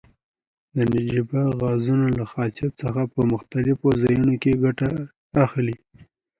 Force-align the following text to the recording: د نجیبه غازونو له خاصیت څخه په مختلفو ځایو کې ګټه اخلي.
د 0.75 0.77
نجیبه 0.93 1.41
غازونو 1.59 2.07
له 2.17 2.23
خاصیت 2.31 2.71
څخه 2.83 3.01
په 3.13 3.21
مختلفو 3.33 3.87
ځایو 4.01 4.31
کې 4.41 4.53
ګټه 4.63 4.89
اخلي. 5.45 5.77